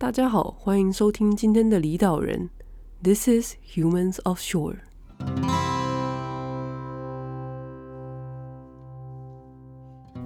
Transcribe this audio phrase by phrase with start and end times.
[0.00, 2.49] 大家好，欢迎收听今天的离岛人。
[3.03, 4.77] This is Humans Offshore。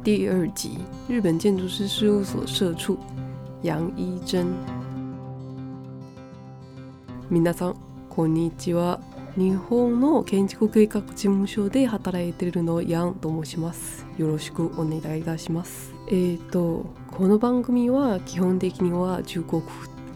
[0.04, 2.98] 第二集，日本建筑师事务所社畜
[3.64, 4.48] 杨一真。
[7.30, 7.76] 皆さん、
[8.08, 9.00] こんにちは。
[9.38, 14.06] 日本の建筑计划事务所で働いているの杨と申します。
[14.18, 15.94] よろしくお愿いいたします。
[16.10, 19.62] えっと、この番组は基本的には中国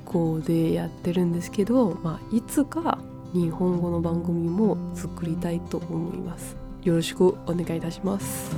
[0.05, 2.99] 语でやってるんですけど、まあ、いつか
[3.33, 6.55] 日本语の番组も作りたいと思います。
[6.83, 8.55] よろしくお愿いいたします。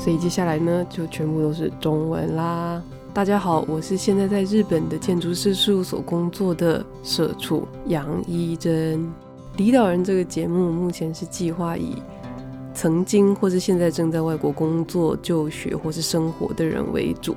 [0.00, 2.82] 所以接下来呢，就全部都是中文啦。
[3.12, 9.04] 大家好，我是现在在日本的建筑师事务所工作的社畜杨一真。
[9.56, 11.96] 离岛人这个节目目前是计划以
[12.72, 17.34] 曾经或是现在正在外国工作、就学或是生活的人为主，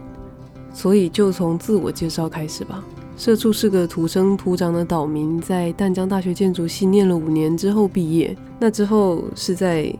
[0.76, 2.84] 所以就从自我介绍开始吧。
[3.18, 9.92] 社畜是个土生土长的岛民，在淡江大学建筑系念了五年之后毕业，那之后是在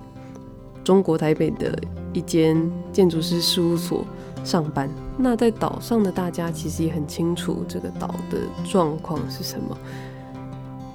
[0.84, 1.76] 中国台北的
[2.14, 4.06] 一间建筑师事务所
[4.44, 4.88] 上班。
[5.18, 9.78] 那在岛上的大家其实也很清楚这个岛的状况是什么，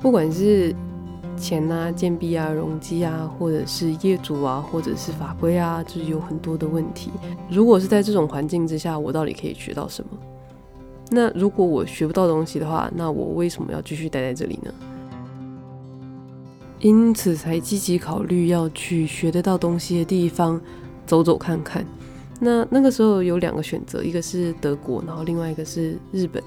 [0.00, 0.74] 不管是
[1.36, 7.10] 钱啊、建币啊、容积啊，或者是业主啊，或者是法规啊，就是有很多的问题。
[7.48, 10.10] 如果是在这种环境之下，我到底可以学到什么？
[11.10, 14.74] 那如果我学不到东西的话，那我为什么要继续待在这里呢？
[16.80, 20.60] 因此才积极考虑要去学得到东西的地方
[21.06, 21.84] 走走看看。
[22.40, 26.42] 那那个时候有两个选择，一个是德国，然后另外一个是日本。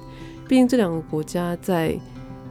[0.47, 1.97] 毕竟这两个国家在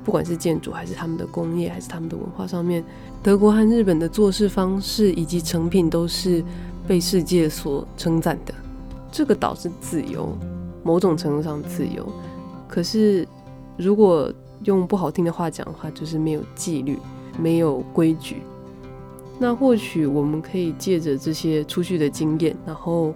[0.05, 2.83] 不管是建筑还是他们的工业还是他们的文化上面，
[3.23, 6.43] 德国和日本的做事方式以及成品都是
[6.89, 8.55] 被世界所称赞的。
[9.13, 10.37] 这个岛是自由，
[10.83, 12.11] 某种程度上自由。
[12.69, 13.27] 可是
[13.77, 14.33] 如果
[14.65, 16.99] 用不好听的话讲的话，就是没有纪律，
[17.39, 18.43] 没有规矩。
[19.43, 23.15] 那或许我们可以借着这些出去的经验，然后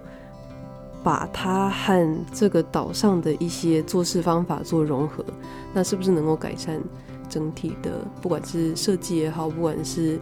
[1.03, 5.23] 把它和这个岛上的一些做事方法做融合，
[5.71, 6.81] 那是不是能够改善
[7.29, 10.19] 整体的，不管是设计也好，不管是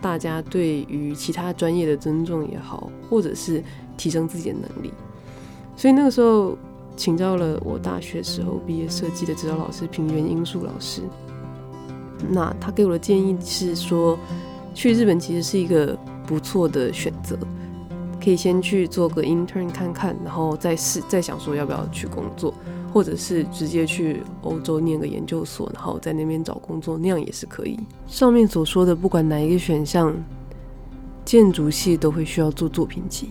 [0.00, 3.62] 大家对于其他专业的尊重也好，或者是
[3.98, 4.90] 提升自己的能力？
[5.76, 6.56] 所以那个时候
[6.96, 11.02] 请教了我大学时候毕业设计的指导老师平原英树老师，
[12.30, 14.18] 那他给我的建议是说，
[14.74, 15.96] 去日本其实是一个
[16.26, 17.38] 不错的选择，
[18.22, 22.52] 可以先去做个 intern 看看，然后再试，再想说要不要去工作，
[22.92, 27.78] 或者是直接去欧洲念个研究所，然后在那边找工作，那样也是可以。
[28.08, 30.12] 上面所说的，不管哪一个选项，
[31.24, 33.30] 建筑系都会需要做作品集，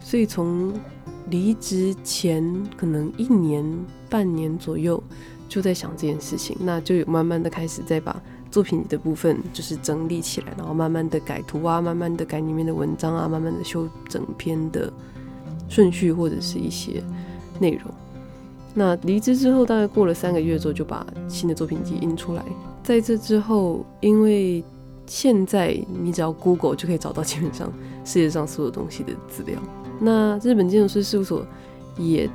[0.00, 0.72] 所以从
[1.28, 3.64] 离职前可能一年
[4.08, 5.02] 半年左右
[5.48, 8.14] 就在想这件事情，那就有慢慢的开始在把。
[8.50, 14.92] 作品的部分就是整理起来，然后慢慢的改图啊，慢慢的改里面的文章啊，慢慢的修整篇的
[15.68, 17.02] 顺序或者是一些
[17.60, 17.92] 内容。
[18.74, 22.44] 那离职之后，大概过了三个月之后，就把新的作品集印出来。
[22.82, 24.64] 在这之后，因为
[25.06, 27.72] 现在你只要 Google 就可以找到基本上
[28.04, 29.58] 世界上所有东西的资料。
[30.00, 31.44] 那日本建筑师事务所
[31.96, 32.30] 也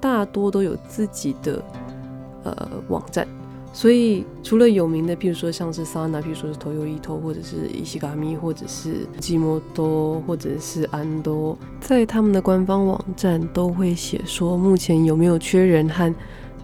[0.00, 1.62] 大多都有自己的
[2.42, 3.26] 呃网站。
[3.76, 16.10] 所以，除了有名的，譬如说像是萨纳，譬如说是 Toyo Ito，或者是伊西嘎米，或者是吉摩多，或者是安多，在他们的官方网站都会写说目前有没有缺人和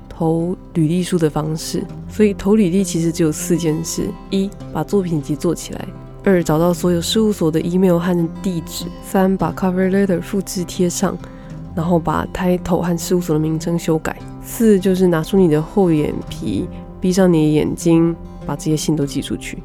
[0.08, 1.84] 投履历书的方式。
[2.08, 5.80] 所以投履历其实只有四件事：一，把作品集做起来；
[6.24, 11.14] 二，找到所有事务所的 email 和地址；三，把 cover letter 复制贴上，
[11.76, 16.66] 然后把 title 和事务所的名称修改；四，就是拿出你的厚眼皮。
[17.02, 18.14] 闭上你的眼睛，
[18.46, 19.60] 把这些信都寄出去。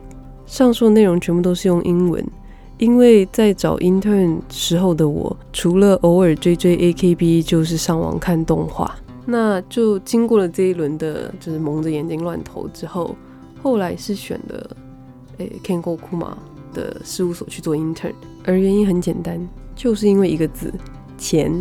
[0.48, 2.26] 上述内容全部都是用英文，
[2.80, 8.96] 因为在找 intern 时候的我，除了偶尔追追 AKB，就是上网看动画。
[9.26, 13.16] 那就经过了这一轮的，就是蒙着眼睛乱投之后，
[13.62, 14.70] 后来是选了
[15.38, 16.34] 诶 Kengo Kuma
[16.74, 18.14] 的事务所去做 intern，
[18.46, 19.40] 而原因很简单，
[19.76, 20.74] 就是因为一个字
[21.20, 21.54] 钱。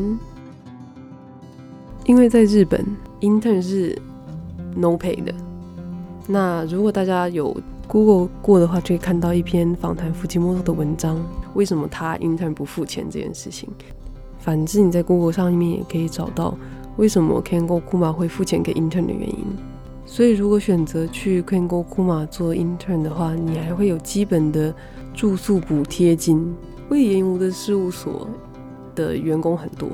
[2.06, 2.82] 因为在日本
[3.20, 3.98] intern 是
[4.74, 5.34] no pay 的。
[6.28, 7.56] 那如果大家有
[7.86, 11.16] Google 过的话，就可以看到一篇访谈福吉莫多的文章，
[11.54, 13.68] 为什么他 intern 不付钱这件事情。
[14.38, 16.56] 反之，你在 Google 上面也可以找到
[16.96, 19.44] 为什么 Kengo Kuma 会付钱给 intern 的原因。
[20.04, 24.72] 所以，如果选择去 Kengo Kuma 做 intern 的话，你还会有基本的
[25.14, 26.54] 住宿补贴金。
[26.88, 28.28] 隈研吾的事务所
[28.94, 29.88] 的员工很多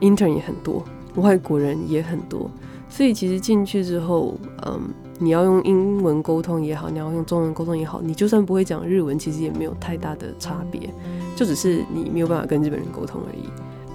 [0.00, 0.84] ，intern 也很多，
[1.16, 2.48] 外国人也很多，
[2.88, 4.80] 所以其实进去之后，嗯，
[5.18, 10.92] 你要用英文沟通也好，你要用中文沟通也好，你就算不会讲日文，其实也没有太大的差别，
[11.36, 13.48] 就只是你没有办法跟日本人沟通而已。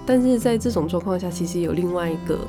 [0.06, 2.40] 但是在这种状况下，其实有另外一个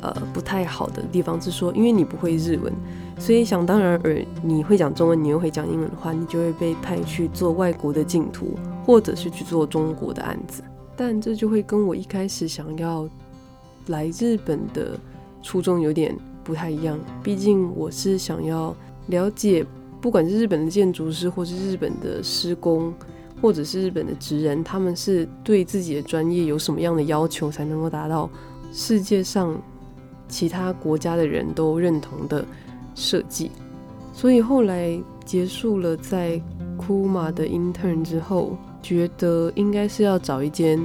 [0.00, 2.72] 呃不太好的地方是说，因为你不会日文，
[3.18, 10.62] 所以想当然而你会讲中文，你又会讲英文的话，你就会被派去做外国的竞图，或者是去做中国的案子。
[10.96, 13.08] 但这就会跟我一开始想要
[13.88, 14.98] 来日本的
[15.42, 16.98] 初衷有点不太一样。
[17.22, 18.76] 毕竟我是想要
[19.06, 19.64] 了解，
[20.00, 22.92] 不管是日本的建筑师，或是日本的施工，
[23.40, 28.28] 或者是日本的职人，他们是对自己的专业有什么样的要求，才能够达到
[28.72, 29.60] 世界上
[30.28, 32.44] 其他国家的人都认同的
[32.94, 33.50] 设计。
[34.12, 36.40] 所以后来结束了在
[36.76, 38.56] 库马的 intern 之后。
[38.84, 40.78] 觉得应该是要找一间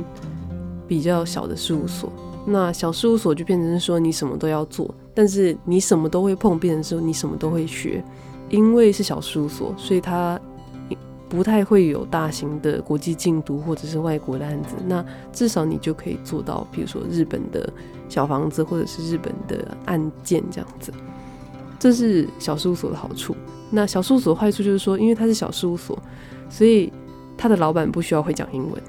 [0.87, 2.09] 比较小的事务所。
[2.45, 8.01] 那小事务所就变成说你什么都要做，但是你什么都会碰，变成说你什么都会学。
[8.49, 10.39] 因为是小事务所，所以它
[11.27, 14.75] 不太会有大型的国际竞图或者是外国的案子。
[14.87, 17.69] 那至少你就可以做到，比如说日本的
[18.07, 20.93] 小房子或者是日本的案件这样子。
[21.77, 23.35] 这是小事务所的好处。
[23.69, 25.99] 那小事务所坏处就是说，因为它是小事务所，
[26.49, 26.89] 所以。
[27.41, 28.81] 他的老板不需要会讲英文，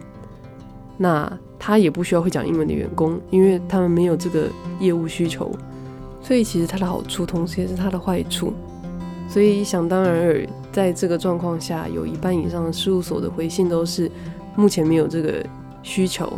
[0.99, 4.49] 那他也不需要会讲英文的员工，因为他们没有这个
[4.81, 5.53] 业务需求。
[6.23, 8.53] 所以其实它的好处，同时也是它的坏处。
[9.29, 14.11] 所以想当然尔，在这个状况下，有一半以上的事务所的回信都是
[14.57, 15.45] 目前没有这个
[15.83, 16.33] 需求。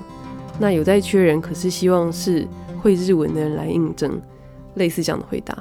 [0.59, 2.47] 那有在缺人，可是希望是
[2.81, 4.21] 会日文的人来应征，
[4.75, 5.57] 类似这样的回答。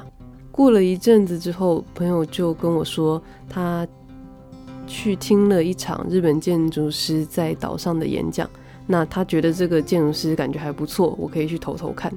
[0.51, 3.87] 过了一阵子之后，朋友就跟我说他。
[4.87, 8.49] 去听了一场日本建筑师在岛上的演讲，
[8.87, 12.11] 那他觉得这个建筑师感觉还不错，我可以去投投看。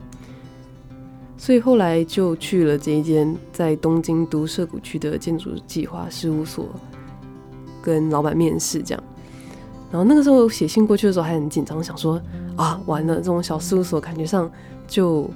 [1.37, 6.67] 所以后来就去了这一间在东京都涩谷区的建筑计划事务所，
[7.83, 9.05] 跟老板面试这样。
[9.91, 12.21] 然后那个时候写信过去的时候还很紧张，想说
[12.57, 14.51] 啊，完了，这种小事务所感觉上
[14.87, 15.29] 就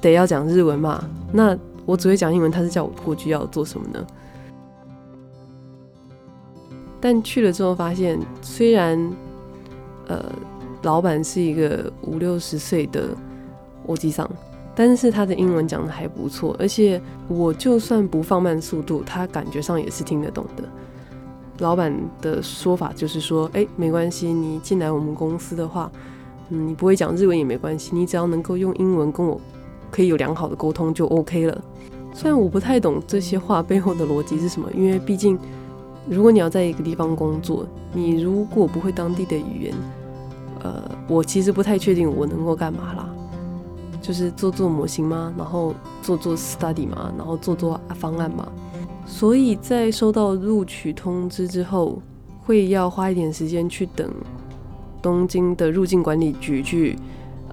[0.00, 4.06] 得要讲日文嘛，那我只会讲英文，他是叫我过去要做什么呢？
[7.00, 8.98] 但去了之后发现，虽然，
[10.06, 10.24] 呃，
[10.82, 13.08] 老板是一个五六十岁的
[13.86, 14.30] 欧吉桑，
[14.74, 20.64] 但是他的英文讲的还不错，而且我就算不放慢速度，他感觉上也是听得懂的。
[21.58, 25.90] 老板的说法就是说，哎，没关系，你进来我们公司的话，
[26.50, 29.40] 嗯，你不会讲日文也没关系，你只要能够用英文跟我
[29.90, 31.64] 可以有良好的沟通就 OK 了。
[32.12, 35.38] 虽然我不太懂这些话背后的逻辑是什么，因为毕竟。
[36.06, 39.74] 如果你要在一个地方工作，你如果不会当地的语言，
[40.62, 43.08] 呃，我其实不太确定我能够干嘛啦。
[44.04, 45.32] 就是做做模型吗？
[45.34, 47.10] 然后做做 study 吗？
[47.16, 48.46] 然后做做方案吗？
[49.06, 52.02] 所以在收到录取通知之后，
[52.42, 54.12] 会要花一点时间去等
[55.00, 56.98] 东京的入境管理局去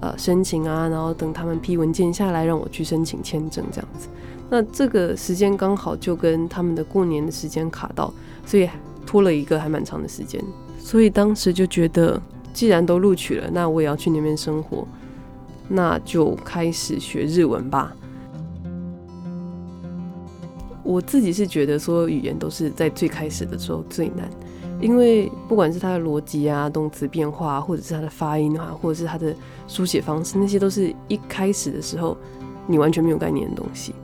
[0.00, 4.08] 呃申请啊，然后等他们批文件下来，让我去申请签证这样子。
[4.50, 8.12] 那这个时间刚好就跟他们的过年的时间卡到。
[8.44, 8.68] 所以
[9.06, 10.42] 拖了一个还蛮长的时间，
[10.76, 12.20] 所以当时就觉得，
[12.52, 14.84] 既然都录取了，那我也要去那边生活，
[15.68, 17.94] 那就开始学日文吧。
[20.82, 24.28] 我自己是觉得所有语言都是在最开始的时候最难，
[24.80, 29.34] 因为不管是它的逻辑啊、动词变化，或者是它的发音啊，或者是它的
[29.68, 32.16] 书写方式，那些都是一开始的时候
[32.66, 33.94] 你完全没有概念的东西。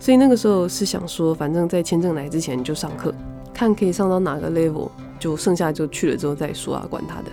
[0.00, 3.14] 所以那个时候是想说，反正在签证来之前就上课。
[3.54, 7.30] 看可以上到哪个 level，就剩下就去了之后再说啊，管他的。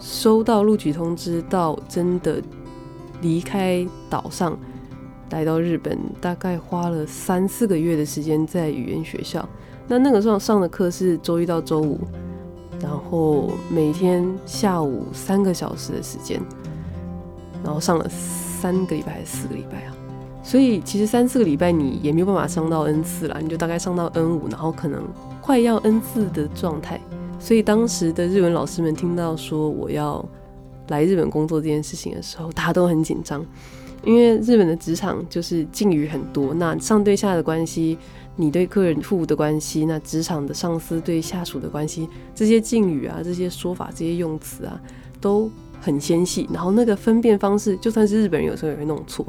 [0.00, 2.42] 收到录取通知到真的
[3.22, 4.58] 离开岛上
[5.30, 9.48] 来到日本，大概花了三四个月的时间在语言学校。
[9.88, 11.98] 那那个时候上的课是周一到周五，
[12.80, 16.38] 然后每天下午三个小时的时间，
[17.64, 19.94] 然后上了三个礼拜还是四个礼拜啊？
[20.42, 25.02] 所以其实三四个礼拜你也没有办法上到 N 四啦，你就大概上到 N 五，然后可能。
[25.40, 27.00] 快要 N 四的状态，
[27.40, 30.24] 所以当时的日文老师们听到说我要
[30.88, 33.44] 来日本工作这件事情的时候，大家都很紧张，
[34.04, 37.96] 因为日本的职场就是敬语很多，那上对下的关系，
[38.36, 44.80] 你对客人服务的关系，那职场的上司对下属的关系，这些敬语啊，这些说法，这些用词啊，
[45.20, 49.24] 都很纤细，然后那个分辨方式，就算是日本人有时候也会弄错，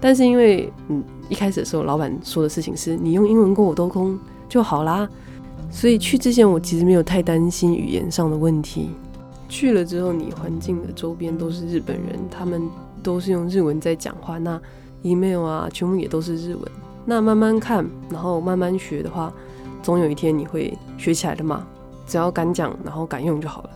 [0.00, 4.18] 但是因为嗯一开始的时候，老板说的事情是你用英文跟我沟通
[4.48, 5.08] 就好啦。
[5.68, 8.90] 所以去之前，我其实没有太担心语言上的问题。
[9.48, 12.68] 去了之后，你环境的周边都是日本人，他们
[13.02, 14.60] 都是用日文在讲话，那
[15.02, 16.62] email 啊，全部也都是日文。
[17.04, 19.32] 那慢慢看，然后慢慢学的话，
[19.82, 21.66] 总有一天你会学起来的嘛。
[22.06, 23.70] 只要敢讲，然后敢用就好了。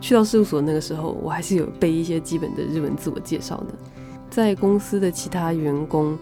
[0.00, 3.66] 去到事务所那个时候，我还是有背一些基本的日文自我介绍的。
[4.30, 6.16] 在公司的其他员工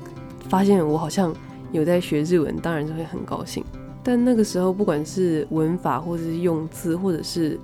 [0.48, 1.34] 发现我好像
[1.72, 3.64] 有在学日文，当然就会很高兴。
[4.04, 7.58] 但那个时候，不管是文法，或者是用字，或者是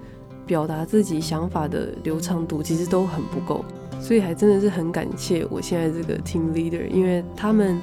[0.46, 3.62] 表达自己想法的流畅度，其实都很不够。
[4.00, 7.78] 所以还真的是很感谢我现在这个 team leader，因为他们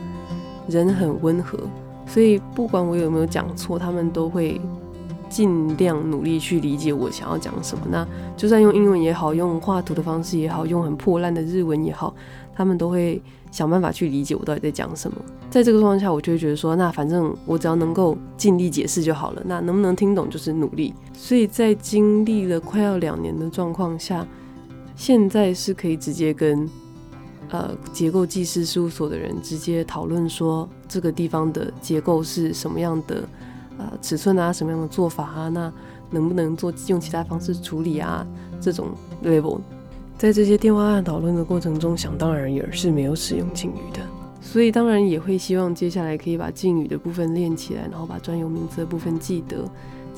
[0.68, 1.60] 人很温和，
[2.08, 4.60] 所以不管我有没有讲错，他们都会
[5.30, 7.86] 尽量努力去理解我想要讲什么。
[7.90, 12.14] 那就算用英文也好，用画图的方式也好，用很破烂的日文也好，
[12.56, 15.18] 他们都会想办法去理解我到底在讲什么。
[15.50, 19.42] 在这个状况下，我就会觉得说，那反正我只要能够尽力解释就好了。
[19.46, 20.94] 那能不能听懂就是努力。
[21.14, 24.26] 所以在经历了快要两年的状况下。
[25.00, 26.68] 现在是可以直接跟
[27.50, 33.24] 呃结构技师事务所的人直接讨论说，这个地方的结构是什么样的
[33.78, 35.72] 呃尺寸啊，什么样的做法啊，那
[36.10, 38.26] 能不能做用其他方式处理啊？
[38.60, 38.88] 这种
[39.24, 39.60] level，
[40.18, 44.00] 在这些电话案讨论的过程中，想当然也是没有使用敬语的，
[44.42, 49.64] 所以当然也会希望接下来可以把敬语的部分练起来，然后把专有名词的部分记得。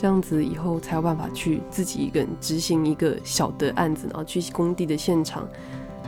[0.01, 5.45] 这样子以后才有办法去自己一个人执行一个小的案子，然后去工地的现场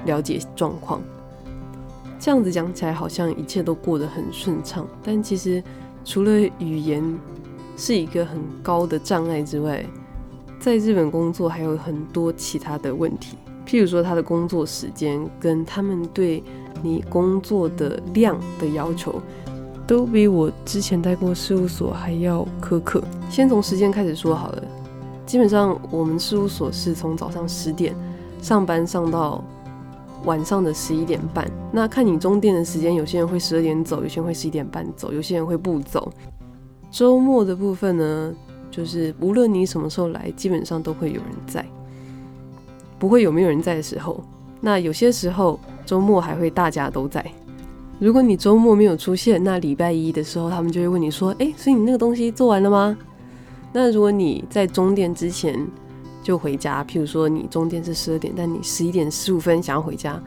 [0.06, 1.02] 了解状况。
[2.18, 5.62] 这样子讲起来好像一切都过得很顺畅，但其实
[6.06, 7.04] 除了语言
[7.82, 9.84] 是一个很高的障碍之外，
[10.60, 13.36] 在日本工作还有很多其他的问题，
[13.66, 16.44] 譬如说他的工作时间跟他们对
[16.84, 19.20] 你工作的量的要求。
[19.88, 23.04] 都比我之前待过事务所还要苛刻。
[23.32, 24.64] 先从时间开始说好了，
[25.26, 27.96] 基本上我们事务所是从早上十点
[28.44, 29.44] 上班上到
[30.24, 31.50] 晚上的十一点半。
[31.74, 36.14] 那看你中电的时间，有些人会十二点走，有些人会十一点半走，有些人会不走。
[36.92, 38.34] 周末的部分呢，
[38.70, 41.66] 就是无论你什么时候来，基本上都会有人在，
[43.00, 44.22] 不会有没有人在的时候。
[44.60, 47.26] 那有些时候周末还会大家都在。
[47.98, 52.98] 如果你周末没有出现，那礼拜一的时候，他们就会问你说：“诶，所以你那个东西做完了吗？”
[53.72, 55.66] 那如果你在终电之前
[56.22, 60.22] 就回家，譬如说你终电是十二点，但你十一点十五分想要回家，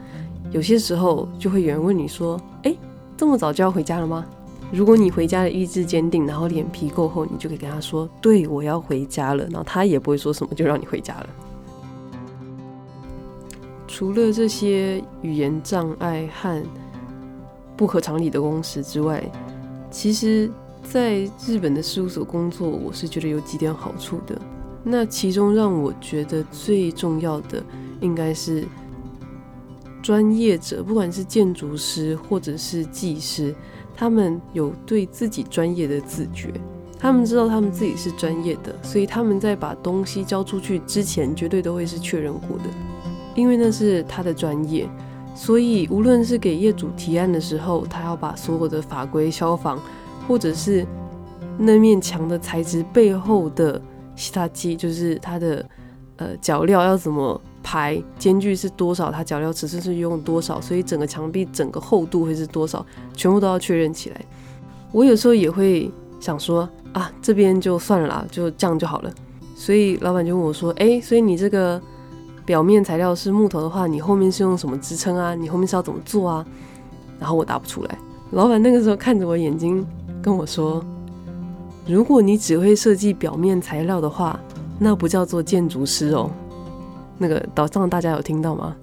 [0.51, 2.77] 有些时候就会有人问你说：“诶，
[3.15, 4.25] 这么早就要回家了吗？”
[4.71, 11.29] 如果你回家的意志坚定，然后脸皮够厚，你就可以跟他说：“对，我要回家了。”然后他也不会说什么，就让你回家了。
[13.87, 16.61] 除了这些语言障碍和
[17.77, 19.23] 不合常理的工时之外，
[19.89, 20.51] 其实
[20.83, 24.37] 在日本的事务所工作，我是觉得有几点好处的。
[24.83, 27.63] 那其中让我觉得最重要的，
[28.01, 28.67] 应该是
[30.03, 33.55] 专业者，不管是建筑师或者是技师，
[33.95, 36.51] 他们有对自己专业的自觉，
[36.99, 42.65] 他们知道他们自己是专业的，所以他们在把东西交出去之前，绝对都会是确认过的，
[43.35, 44.89] 因为那是他的专业。
[45.33, 49.77] 所以，无论是给业主提案的时候，他要把所有的法规、消防，
[50.25, 50.87] 或者是
[51.57, 53.81] 那面墙的材质背后的
[54.15, 55.65] 其他机，就是它的
[56.15, 64.21] 呃脚料要怎么排，间距是多少，它脚料尺寸是用多少，所以整个墙壁整个厚度会是多少，全部都要确认起来。
[64.91, 69.11] 我有时候也会想说啊，这边就算了啦，就这样就好了。
[69.55, 71.81] 所以老板就问我说：“哎，所以你这个。”
[72.45, 75.33] 表面材料是木头的话，你后面是用什么支撑啊？
[75.33, 76.45] 你后面是要怎么做啊？
[77.19, 77.97] 然后我答不出来。
[78.33, 79.83] 老板那个时候看着我眼睛
[80.21, 80.85] 跟我说
[81.89, 84.39] ：“如果你只会设计表面材料的话，
[84.77, 86.29] 那不叫做建筑师哦。”
[87.17, 88.75] 那个岛上大家有听到吗？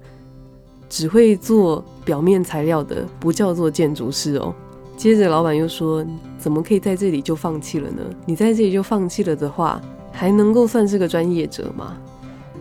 [0.89, 4.55] 只会做表面材料的不叫做建筑师哦。
[4.95, 6.05] 接着老板又说
[6.39, 8.03] ：“怎么可以在这里就放弃了呢？
[8.27, 9.81] 你在这里就放弃了的话，
[10.13, 11.97] 还能够算是个专业者吗？”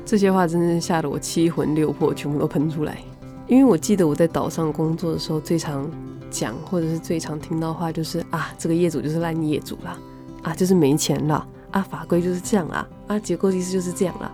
[0.06, 2.98] 这些话真的是吓得我七魂六魄全部都喷出来，
[3.48, 5.90] 因为我记得我在岛上工作的时候，最常
[6.30, 9.98] 讲或者是最常听到话就是啊，这个业主就是烂业主啦，
[10.42, 14.32] 啊，就是没钱了，啊，法规就是这样啊，啊，结构意思就是这样啦，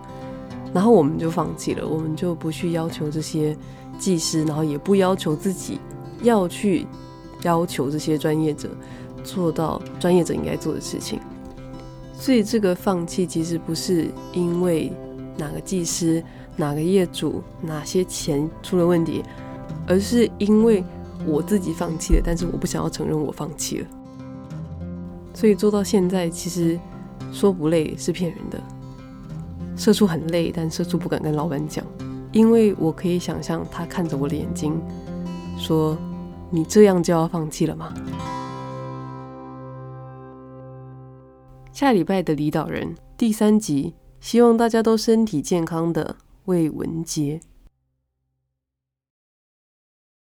[0.72, 3.56] 然后我们就放弃了，我们就不去要求这些
[3.98, 5.80] 技师，然后也不要求自己
[6.22, 6.86] 要去
[7.42, 8.68] 要求这些专业者
[9.22, 11.20] 做到专业者应该做的事情，
[12.12, 14.92] 所以这个放弃其实不是因为。
[15.40, 16.20] 哪个技师、
[16.56, 19.22] 哪个业主、哪些钱出了问题，
[19.86, 20.82] 而是因为
[21.24, 23.86] 我自己放弃了，但是我不想要承认我放弃了，
[25.32, 26.76] 所以做到现在，其实
[27.32, 28.60] 说不累是骗人的。
[29.78, 31.82] 社畜很累，但社畜不敢跟老板讲，
[32.32, 34.78] 因为我可以想象他看着我的眼睛，
[35.56, 35.96] 说
[36.50, 37.94] ：“你这样就要放弃了吗？”
[41.72, 46.16] 下礼拜的离岛人第三集，希望大家都身体健康的，
[46.46, 47.40] 魏文杰。